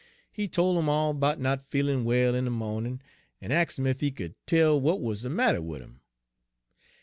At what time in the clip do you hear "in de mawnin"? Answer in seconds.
2.33-3.03